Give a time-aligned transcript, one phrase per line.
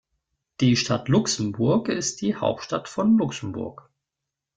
[0.61, 3.87] Die Stadt Luxemburg ist die Hauptstadt von Luxemburg.